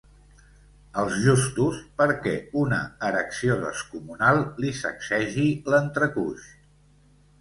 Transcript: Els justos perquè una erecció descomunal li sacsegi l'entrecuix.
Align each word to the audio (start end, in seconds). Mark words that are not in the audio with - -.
Els 1.01 1.17
justos 1.25 1.81
perquè 1.99 2.33
una 2.63 2.79
erecció 3.09 3.59
descomunal 3.67 4.41
li 4.65 4.73
sacsegi 4.81 5.49
l'entrecuix. 5.75 6.53